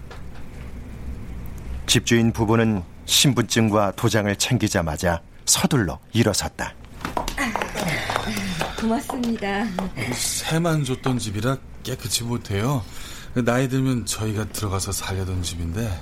[1.90, 6.72] 집주인 부부는 신분증과 도장을 챙기자마자 서둘러 일어섰다.
[8.78, 9.66] 고맙습니다.
[10.12, 12.84] 새만 줬던 집이라 깨끗이 못해요.
[13.34, 16.00] 나이 들면 저희가 들어가서 살려던 집인데.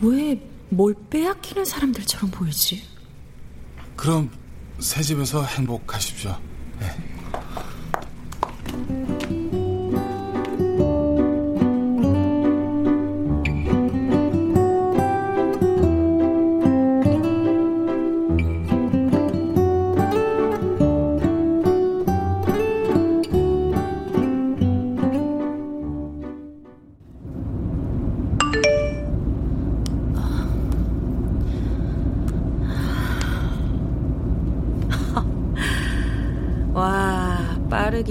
[0.00, 2.82] 왜 뭘 빼앗기는 사람들처럼 보이지?
[3.94, 4.28] 그럼
[4.80, 6.36] 새 집에서 행복하십시오.
[6.80, 9.35] 네.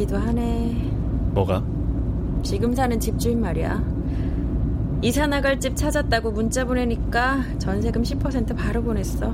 [0.06, 0.92] 빠르기도 하네.
[1.34, 1.64] 뭐가?
[2.44, 3.84] 지금 사는 집주인 말이야.
[5.02, 9.34] 이사 나갈 집 찾았다고 문자 보내니까 전세금 10% 바로 보냈어.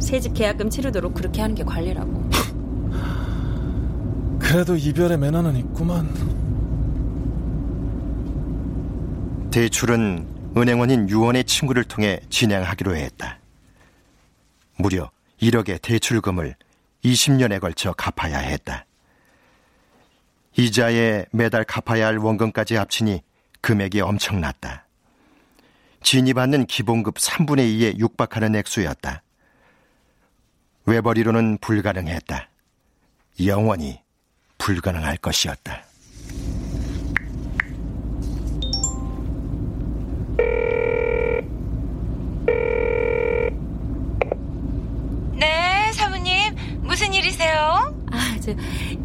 [0.00, 2.30] 새집 계약금 치르도록 그렇게 하는 게 관리라고.
[4.40, 6.08] 그래도 이별의 매너는 있구만.
[9.50, 10.26] 대출은
[10.56, 13.38] 은행원인 유원의 친구를 통해 진행하기로 했다.
[14.76, 16.56] 무려 1억의 대출금을
[17.04, 18.86] 20년에 걸쳐 갚아야 했다.
[20.56, 23.22] 이자에 매달 갚아야 할 원금까지 합치니
[23.60, 24.86] 금액이 엄청났다.
[26.02, 29.22] 진이 받는 기본급 3분의 2에 육박하는 액수였다.
[30.84, 32.48] 외벌이로는 불가능했다.
[33.46, 34.00] 영원히
[34.58, 35.84] 불가능할 것이었다.
[45.34, 46.54] 네, 사모님.
[46.82, 48.01] 무슨 일이세요?
[48.12, 48.52] 아, 저,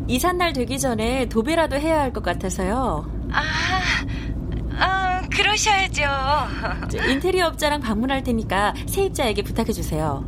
[0.07, 3.09] 이삿날 되기 전에 도배라도 해야 할 것 같아서요.
[3.31, 3.41] 아,
[4.79, 6.01] 아, 그러 해보셔야죠.
[7.09, 10.23] 인테리어 업자랑 방문할 테니까 세입자에게 부탁해 주세요.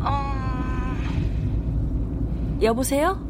[0.00, 0.96] 어...
[2.62, 3.20] 여보세요?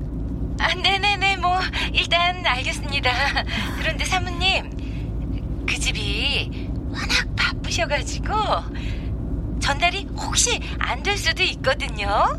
[0.60, 1.58] 아, 네네네, 뭐,
[1.92, 3.10] 일단 알겠습니다.
[3.78, 4.70] 그런데 사모님,
[5.66, 8.34] 그 집이 워낙 바쁘셔가지고,
[9.60, 12.38] 전달이 혹시 안 될 수도 있거든요?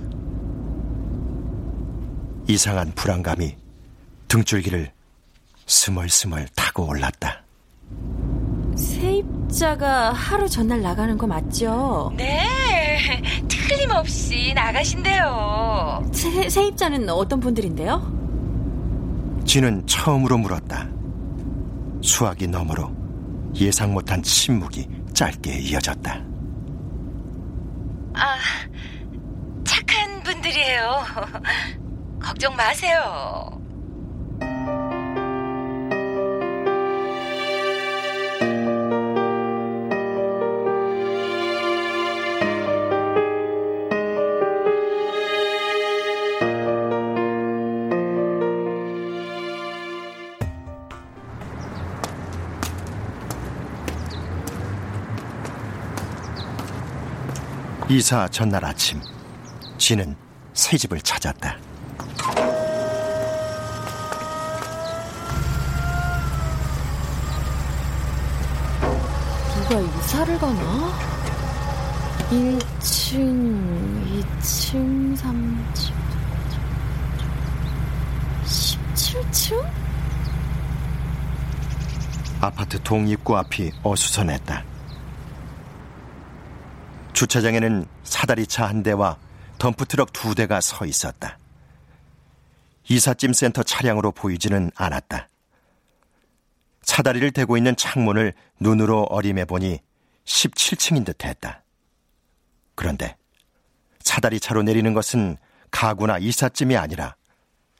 [2.47, 3.55] 이상한 불안감이
[4.27, 4.91] 등줄기를
[5.65, 7.43] 스멀스멀 타고 올랐다.
[8.75, 12.13] 세입자가 하루 전날 나가는 거 맞죠?
[12.17, 16.09] 네, 틀림없이 나가신대요.
[16.13, 18.19] 세, 세입자는 어떤 분들인데요?
[19.45, 20.87] 쥐는 처음으로 물었다.
[22.01, 22.91] 수화기 너머로
[23.55, 26.21] 예상 못한 침묵이 짧게 이어졌다.
[28.13, 28.37] 아,
[29.63, 31.03] 착한 분들이에요.
[32.21, 33.57] 걱정 마세요.
[57.89, 59.01] 이사 전날 아침,
[59.77, 60.15] 쥐는
[60.53, 61.70] 새 집을 찾았다.
[69.71, 70.91] 누가 이사를 가나?
[72.29, 75.93] 1층, 2층, 3층,
[78.43, 79.71] 17층?
[82.41, 84.65] 아파트 동입구 앞이 어수선했다.
[87.13, 89.15] 주차장에는 사다리차 한 대와
[89.57, 91.37] 덤프트럭 두 대가 서 있었다.
[92.89, 95.29] 이삿짐 센터 차량으로 보이지는 않았다.
[96.83, 99.79] 사다리를 대고 있는 창문을 눈으로 어림해 보니
[100.25, 101.63] 17층인 듯 했다.
[102.75, 103.15] 그런데
[103.99, 105.37] 사다리 차로 내리는 것은
[105.69, 107.15] 가구나 이삿짐이 아니라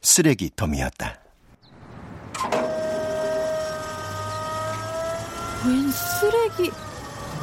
[0.01, 1.19] 쓰레기 더미였다.
[5.65, 6.71] 웬 쓰레기?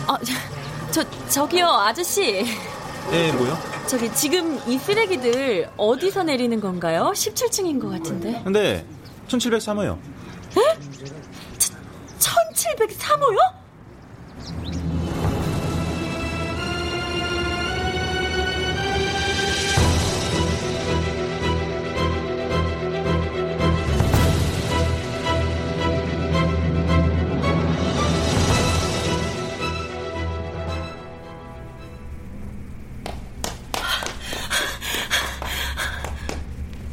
[0.07, 0.19] 아,
[0.91, 2.45] 저, 저기요, 아저씨.
[3.13, 3.57] 예, 뭐요?
[3.87, 7.13] 저기, 지금 이 쓰레기들 어디서 내리는 건가요?
[7.15, 8.43] 17층인 것 같은데.
[8.51, 8.85] 네,
[9.29, 9.99] 1703호요.
[10.57, 10.79] 에?
[12.19, 13.59] 1703호요?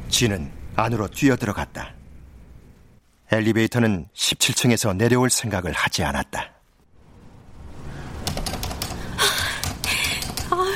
[0.10, 1.94] 지는 안으로 뛰어들어갔다.
[3.32, 6.52] 엘리베이터는 17층에서 내려올 생각을 하지 않았다.
[10.52, 10.76] 아유,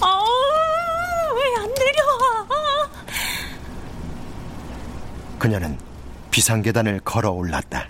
[0.00, 0.24] 아,
[1.34, 2.48] 왜안 내려와?
[5.38, 5.78] 그녀는
[6.30, 7.88] 비상계단을 걸어 올랐다.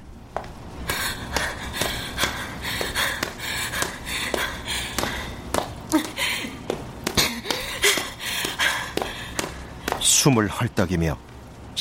[10.01, 11.32] 숨을 헐떡이며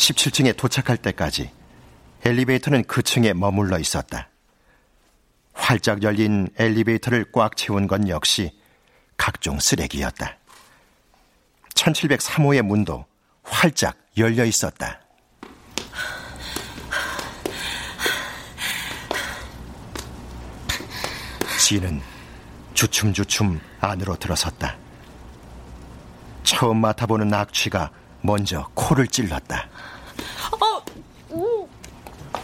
[0.01, 1.51] 17층에 도착할 때까지
[2.25, 4.29] 엘리베이터는 그 층에 머물러 있었다.
[5.53, 8.51] 활짝 열린 엘리베이터를 꽉 채운 건 역시
[9.15, 10.37] 각종 쓰레기였다.
[11.75, 13.05] 1703호의 문도
[13.43, 15.01] 활짝 열려 있었다.
[21.59, 22.01] 지는
[22.73, 24.77] 주춤주춤 안으로 들어섰다.
[26.43, 27.91] 처음 맡아보는 악취가
[28.21, 29.69] 먼저 코를 찔렀다.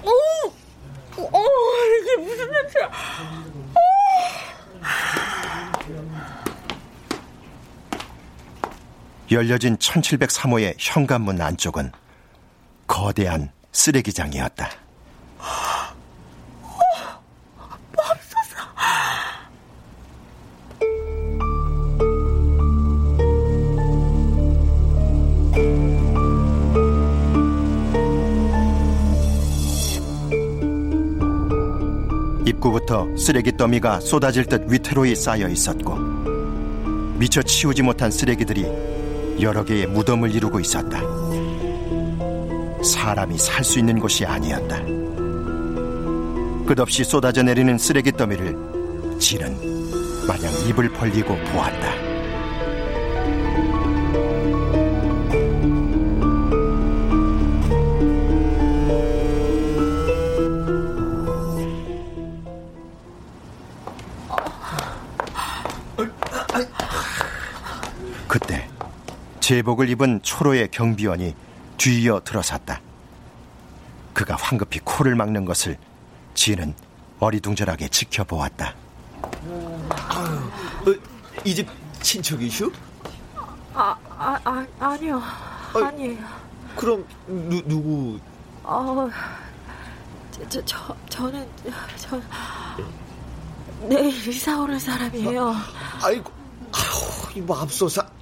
[0.04, 1.44] 오, 오,
[2.02, 2.92] 이게 무슨 냄새야?
[9.30, 11.92] 열려진 1703호의 현관문 안쪽은
[12.88, 14.70] 거대한 쓰레기장이었다.
[32.58, 35.96] 입구부터 쓰레기 더미가 쏟아질 듯 위태로이 쌓여 있었고
[37.18, 38.66] 미처 치우지 못한 쓰레기들이
[39.42, 41.00] 여러 개의 무덤을 이루고 있었다.
[42.84, 44.82] 사람이 살 수 있는 곳이 아니었다.
[46.66, 48.56] 끝없이 쏟아져 내리는 쓰레기 더미를
[49.20, 49.56] 지는
[50.28, 52.07] 마냥 입을 벌리고 보았다.
[69.52, 71.34] 제복을 입은 초로의 경비원이
[71.78, 72.82] 뒤이어 들어섰다.
[74.14, 75.78] 그가 황급히 코를 막는 것을
[76.34, 76.76] 지는
[77.22, 78.76] 어리둥절하게 지켜보았다.
[79.24, 80.94] 어,
[81.46, 81.66] 이 집
[82.02, 82.70] 친척이슈?
[83.74, 85.22] 아, 아, 아 아니요.
[85.76, 86.18] 아 니에요.
[86.76, 88.20] 그럼 누, 누구?
[88.64, 89.10] 어,
[90.30, 91.48] 저, 저, 저 저는
[91.96, 92.22] 저
[93.88, 95.56] 내일 이사 오는 사람이에요.
[96.04, 96.34] 아이고,
[96.74, 98.17] 아우, 이 맙소사.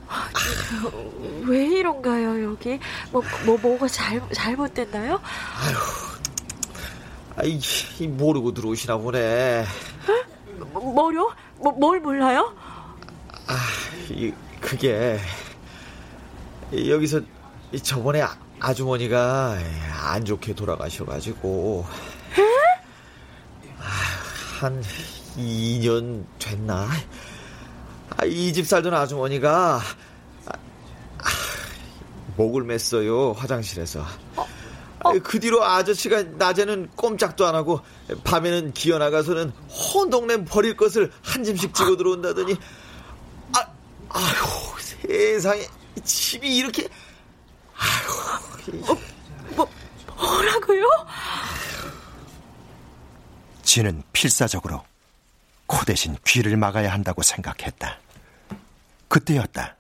[1.46, 2.80] 왜 이런가요 여기?
[3.12, 5.22] 뭐, 뭐 뭐가 잘 잘못됐나요?
[7.38, 7.60] 아이,
[8.08, 9.66] 모르고 들어오시나 보네.
[10.72, 11.34] 뭐, 뭐요?
[11.58, 12.56] 뭐, 뭘 몰라요?
[13.48, 13.58] 아,
[14.10, 15.20] 이, 그게
[16.72, 17.22] 여기서
[17.84, 19.58] 저번에 아, 아주머니가
[20.04, 21.86] 안 좋게 돌아가셔가지고
[24.60, 24.82] 한
[25.38, 26.88] 2년 됐나?
[28.18, 29.82] 아, 이집 살던 아주머니가
[30.46, 30.52] 아,
[31.20, 31.30] 아,
[32.38, 34.06] 목을 맸어요 화장실에서.
[35.24, 37.82] 그 뒤로 아저씨가 낮에는 꼼짝도 안 하고
[38.24, 42.56] 밤에는 기어 나가서는 혼 동네 버릴 것을 한 짐씩 지고 들어온다더니
[43.54, 43.68] 아,
[44.10, 45.68] 아휴 세상에
[46.04, 46.88] 집이 이렇게
[47.78, 48.98] 아휴 어,
[49.56, 49.70] 뭐
[50.18, 50.88] 뭐라고요?
[53.62, 54.84] 지는 필사적으로
[55.68, 58.00] 코 대신 귀를 막아야 한다고 생각했다.
[59.08, 59.76] 그때였다.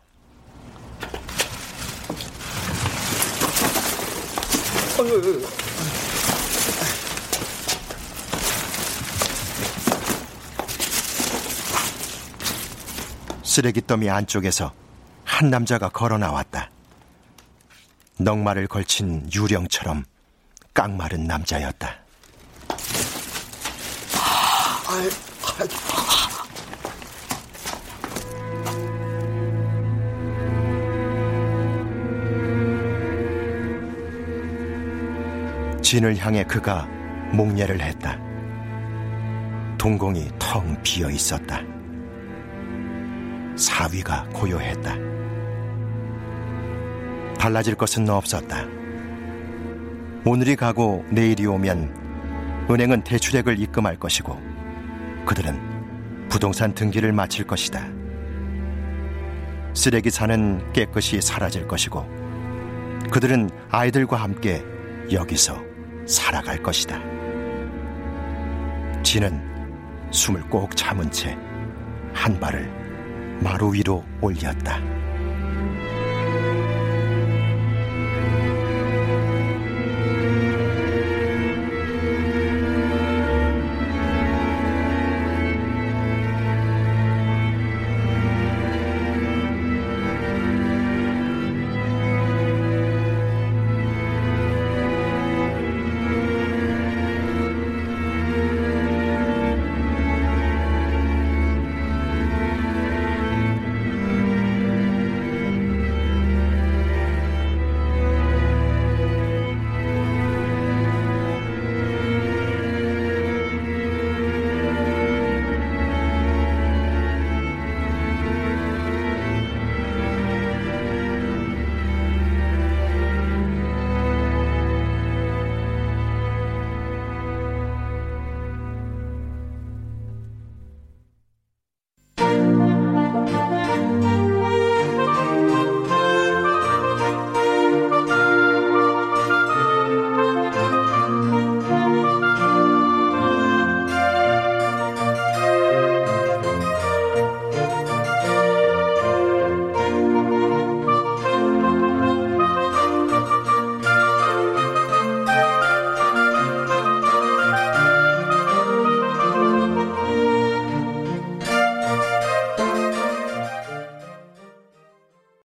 [5.00, 5.46] 어휴,
[13.44, 14.74] 쓰레기 더미 안쪽에서
[15.24, 16.70] 한 남자가 걸어 나왔다.
[18.18, 20.06] 넉마를 걸친 유령처럼
[20.74, 22.00] 깡마른 남자였다.
[35.96, 36.86] 진을 향해 그가
[37.32, 38.20] 목례를 했다.
[39.78, 41.62] 동공이 텅 비어 있었다.
[43.56, 44.94] 사위가 고요했다.
[47.40, 48.66] 달라질 것은 없었다.
[50.26, 54.38] 오늘이 가고 내일이 오면 은행은 대출액을 입금할 것이고
[55.26, 57.88] 그들은 부동산 등기를 마칠 것이다.
[59.74, 62.06] 쓰레기 산은 깨끗이 사라질 것이고
[63.12, 64.62] 그들은 아이들과 함께
[65.10, 65.75] 여기서
[66.06, 67.00] 살아갈 것이다.
[69.04, 69.42] 지는
[70.12, 71.38] 숨을 꼭 참은 채
[72.16, 72.72] 한 발을
[73.44, 74.80] 마루 위로 올렸다.